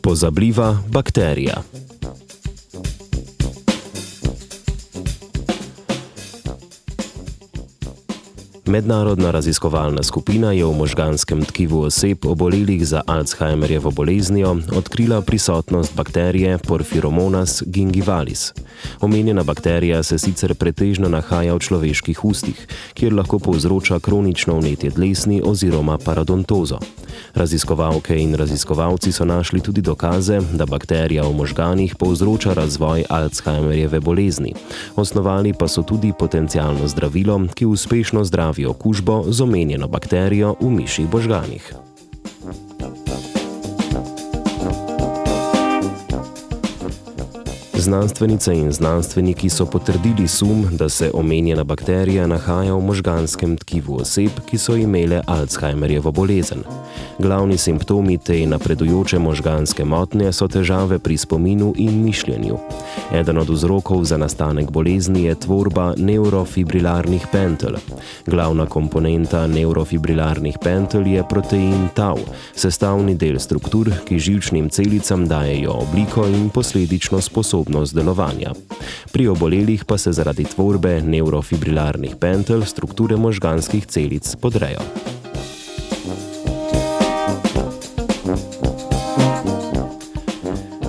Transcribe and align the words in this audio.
Pozabliwa 0.00 0.80
bakteria. 0.88 1.62
Mednarodna 8.68 9.30
raziskovalna 9.30 10.02
skupina 10.02 10.52
je 10.52 10.64
v 10.64 10.76
možganskem 10.76 11.44
tkivu 11.44 11.80
oseb 11.88 12.26
obolelih 12.26 12.86
za 12.86 13.00
Alzheimerjevo 13.06 13.90
boleznijo 13.90 14.56
odkrila 14.76 15.22
prisotnost 15.22 15.96
bakterije 15.96 16.58
Porphyromonas 16.58 17.62
gingivalis. 17.66 18.52
Omenjena 19.00 19.42
bakterija 19.42 20.02
se 20.02 20.18
sicer 20.18 20.54
pretežno 20.54 21.08
nahaja 21.08 21.54
v 21.54 21.58
človeških 21.58 22.24
ustih, 22.24 22.66
kjer 22.94 23.12
lahko 23.12 23.38
povzroča 23.38 24.00
kronično 24.00 24.60
vnetje 24.60 24.90
dlesni 24.90 25.42
oziroma 25.44 25.98
parodontozo. 25.98 26.78
Raziskovalke 27.38 28.18
in 28.18 28.34
raziskovalci 28.34 29.12
so 29.12 29.24
našli 29.24 29.60
tudi 29.60 29.80
dokaze, 29.80 30.40
da 30.58 30.66
bakterija 30.66 31.22
v 31.22 31.32
možganih 31.32 31.94
povzroča 31.94 32.52
razvoj 32.52 33.04
Alzheimerjeve 33.08 34.00
bolezni. 34.00 34.54
Osnovali 34.96 35.54
pa 35.54 35.68
so 35.68 35.82
tudi 35.82 36.12
potencijalno 36.18 36.88
zdravilo, 36.88 37.40
ki 37.54 37.66
uspešno 37.66 38.24
zdravi 38.24 38.66
okužbo 38.66 39.24
z 39.30 39.40
omenjeno 39.40 39.88
bakterijo 39.88 40.56
v 40.60 40.70
miših 40.70 41.12
možganih. 41.12 41.87
Znanstvenice 47.78 48.54
in 48.54 48.72
znanstveniki 48.72 49.48
so 49.48 49.66
potrdili 49.66 50.28
sum, 50.28 50.68
da 50.70 50.88
se 50.88 51.10
omenjena 51.14 51.64
bakterija 51.64 52.26
nahaja 52.26 52.74
v 52.74 52.80
možganskem 52.80 53.56
tkivu 53.56 54.00
oseb, 54.00 54.30
ki 54.46 54.58
so 54.58 54.74
imele 54.76 55.22
Alzheimerjevo 55.26 56.12
bolezen. 56.12 56.64
Glavni 57.18 57.58
simptomi 57.58 58.18
te 58.18 58.46
napredujoče 58.46 59.18
možganske 59.18 59.84
motnje 59.84 60.32
so 60.32 60.48
težave 60.48 60.98
pri 60.98 61.16
spominu 61.16 61.72
in 61.76 62.02
mišljenju. 62.04 62.58
Eden 63.12 63.38
od 63.38 63.50
vzrokov 63.50 64.04
za 64.04 64.16
nastanek 64.16 64.70
bolezni 64.70 65.22
je 65.24 65.34
tvorba 65.34 65.94
neurofibrilarnih 65.96 67.26
pentel. 67.32 67.78
Glavna 68.26 68.66
komponenta 68.66 69.46
neurofibrilarnih 69.46 70.58
pentel 70.62 71.06
je 71.06 71.24
protein 71.28 71.88
tau, 71.94 72.18
sestavni 72.54 73.14
del 73.14 73.38
struktur, 73.38 73.92
ki 74.04 74.18
žilčnim 74.18 74.68
celicam 74.68 75.28
dajejo 75.28 75.72
obliko 75.72 76.26
in 76.26 76.50
posledično 76.50 77.20
sposobnost 77.20 77.67
delovanja. 77.92 78.52
Pri 79.12 79.28
obolelih 79.28 79.84
pa 79.84 79.98
se 79.98 80.12
zaradi 80.12 80.44
tvorbe 80.44 81.00
neurofibrilarnih 81.00 82.16
pentel 82.20 82.64
strukture 82.64 83.16
možganskih 83.16 83.86
celic 83.86 84.36
podrejo. 84.40 84.80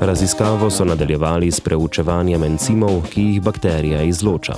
Raziskavo 0.00 0.70
so 0.70 0.84
nadaljevali 0.84 1.50
s 1.50 1.60
preučevanjem 1.60 2.42
encimov, 2.44 3.02
ki 3.10 3.22
jih 3.22 3.42
bakterija 3.42 4.02
izloča. 4.02 4.54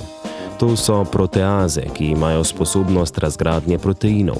To 0.59 0.75
so 0.75 1.03
proteaze, 1.05 1.81
ki 1.93 2.05
imajo 2.05 2.43
sposobnost 2.43 3.17
razgradnje 3.17 3.77
proteinov. 3.77 4.37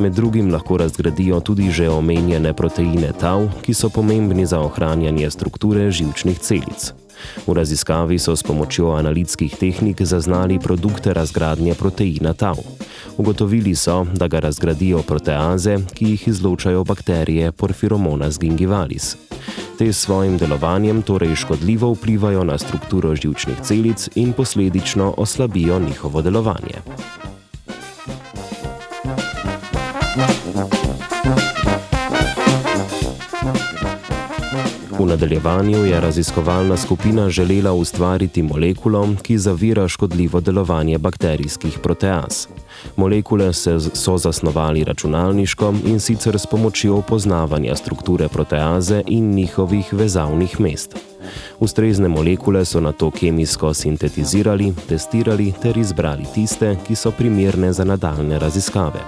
Med 0.00 0.12
drugim 0.12 0.52
lahko 0.52 0.76
razgradijo 0.76 1.40
tudi 1.40 1.70
že 1.70 1.88
omenjene 1.88 2.52
proteine 2.52 3.12
tau, 3.20 3.48
ki 3.62 3.74
so 3.74 3.88
pomembni 3.88 4.46
za 4.46 4.60
ohranjanje 4.60 5.30
strukture 5.30 5.90
žilčnih 5.90 6.38
celic. 6.38 7.03
V 7.46 7.52
raziskavi 7.52 8.18
so 8.18 8.36
s 8.36 8.42
pomočjo 8.42 8.90
analitskih 8.90 9.56
tehnik 9.56 10.02
zaznali 10.02 10.58
produkte 10.58 11.14
razgradnje 11.14 11.74
proteina 11.74 12.32
tau. 12.32 12.56
Ugotovili 13.16 13.74
so, 13.74 14.06
da 14.14 14.28
ga 14.28 14.40
razgradijo 14.40 15.02
proteaze, 15.02 15.78
ki 15.94 16.04
jih 16.14 16.28
izločajo 16.28 16.84
bakterije 16.84 17.52
Porphyromonas 17.52 18.40
gingivalis. 18.40 19.16
Te 19.78 19.92
s 19.92 19.98
svojim 19.98 20.38
delovanjem 20.38 21.02
torej 21.02 21.34
škodljivo 21.34 21.92
vplivajo 21.92 22.44
na 22.44 22.58
strukturo 22.58 23.14
žilčnih 23.14 23.60
celic 23.62 24.08
in 24.14 24.32
posledično 24.32 25.14
oslabijo 25.16 25.78
njihovo 25.78 26.22
delovanje. 26.22 26.82
V 35.04 35.06
nadaljevanju 35.06 35.84
je 35.84 36.00
raziskovalna 36.00 36.76
skupina 36.76 37.30
želela 37.30 37.72
ustvariti 37.72 38.42
molekulo, 38.42 39.08
ki 39.22 39.38
zavira 39.38 39.88
škodljivo 39.88 40.40
delovanje 40.40 40.98
bakterijskih 40.98 41.78
proteaz. 41.78 42.46
Molekule 42.96 43.52
se 43.52 43.80
so 43.80 44.18
zasnovali 44.18 44.84
računalniško 44.84 45.74
in 45.86 46.00
sicer 46.00 46.38
s 46.38 46.46
pomočjo 46.46 47.02
poznavanja 47.08 47.76
strukture 47.76 48.28
proteaze 48.28 49.02
in 49.06 49.30
njihovih 49.30 49.92
vezavnih 49.92 50.60
mest. 50.60 50.96
Ustrezne 51.60 52.08
molekule 52.08 52.64
so 52.64 52.80
na 52.80 52.92
to 52.92 53.10
kemijsko 53.10 53.74
sintetizirali, 53.74 54.74
testirali 54.88 55.52
ter 55.62 55.78
izbrali 55.78 56.24
tiste, 56.34 56.76
ki 56.86 56.94
so 56.94 57.10
primerne 57.10 57.72
za 57.72 57.84
nadaljne 57.84 58.38
raziskave. 58.38 59.00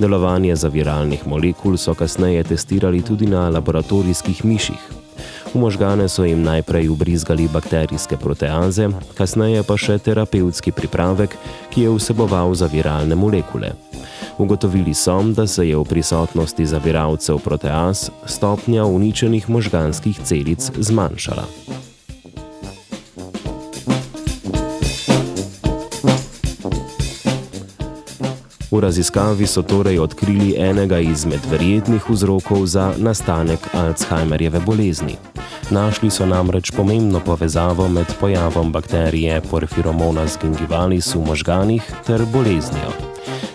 Delovanje 0.00 0.56
zaviralnih 0.56 1.26
molekul 1.26 1.76
so 1.76 1.94
kasneje 1.94 2.44
testirali 2.44 3.02
tudi 3.02 3.26
na 3.26 3.48
laboratorijskih 3.48 4.44
miših. 4.44 4.99
V 5.54 5.58
možgane 5.58 6.08
so 6.08 6.24
jim 6.24 6.42
najprej 6.42 6.88
ubrizgali 6.88 7.48
bakterijske 7.48 8.16
proteaze, 8.16 8.88
kasneje 9.18 9.62
pa 9.62 9.76
še 9.76 9.98
terapevtski 9.98 10.72
pripravek, 10.72 11.36
ki 11.70 11.86
je 11.86 11.94
vseboval 11.96 12.54
zaviralne 12.54 13.14
molekule. 13.14 13.72
Ugotovili 14.38 14.94
so, 14.94 15.18
da 15.22 15.46
se 15.46 15.68
je 15.68 15.76
v 15.76 15.84
prisotnosti 15.84 16.66
zaviralcev 16.66 17.38
proteaz 17.44 18.08
stopnja 18.26 18.84
uničenih 18.84 19.50
možganskih 19.50 20.20
celic 20.24 20.70
zmanjšala. 20.78 21.44
V 28.70 28.80
raziskavi 28.80 29.46
so 29.46 29.62
torej 29.62 29.98
odkrili 29.98 30.54
enega 30.54 30.98
izmed 31.02 31.42
verjetnih 31.50 32.04
vzrokov 32.10 32.66
za 32.66 32.92
nastanek 32.98 33.58
Alzheimerjeve 33.74 34.60
bolezni. 34.66 35.16
Našli 35.70 36.10
so 36.10 36.26
namreč 36.26 36.70
pomembno 36.70 37.20
povezavo 37.20 37.88
med 37.88 38.06
pojavom 38.20 38.72
bakterije 38.72 39.40
Porphyromonas 39.50 40.38
gingivalis 40.42 41.14
v 41.14 41.24
možganih 41.26 41.82
ter 42.06 42.22
boleznijo. 42.32 42.94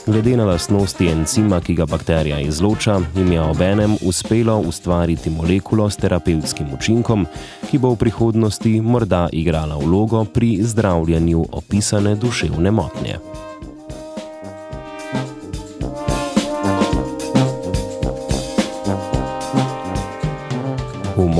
Glede 0.05 0.37
na 0.37 0.45
lastnosti 0.45 1.07
encima, 1.07 1.61
ki 1.61 1.73
ga 1.73 1.85
bakterija 1.85 2.39
izloča, 2.39 2.99
jim 3.15 3.31
je 3.31 3.41
obenem 3.41 3.97
uspelo 4.01 4.59
ustvariti 4.59 5.29
molekulo 5.29 5.89
s 5.89 5.97
terapevtskim 5.97 6.73
učinkom, 6.73 7.25
ki 7.71 7.77
bo 7.77 7.95
v 7.95 8.03
prihodnosti 8.03 8.81
morda 8.81 9.29
igrala 9.31 9.77
vlogo 9.77 10.25
pri 10.25 10.59
zdravljenju 10.61 11.45
opisane 11.51 12.15
duševne 12.15 12.71
motnje. 12.71 13.44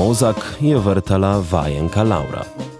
Mozak 0.06 0.38
i 0.60 0.70
Evertala 0.70 1.42
Wajenka 1.50 2.04
Laura. 2.04 2.75